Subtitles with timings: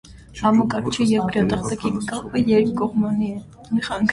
[0.37, 3.79] Համակարգչի և գրատախտակի կապը երկկողմանի է։